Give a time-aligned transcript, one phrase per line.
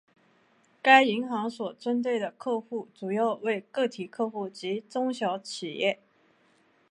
[0.81, 5.99] 该银行所针对的客户主要为个体客户及中小企业。